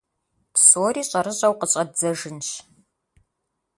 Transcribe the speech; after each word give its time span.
Псори 0.53 1.01
щӀэрыщӀэу 1.09 1.53
къыщӀэддзэжынщ… 1.59 2.47